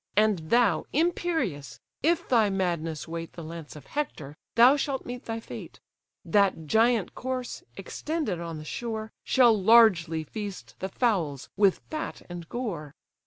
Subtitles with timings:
[0.17, 1.79] And thou, imperious!
[2.01, 5.79] if thy madness wait The lance of Hector, thou shalt meet thy fate:
[6.25, 12.49] That giant corse, extended on the shore, Shall largely feast the fowls with fat and
[12.49, 12.95] gore."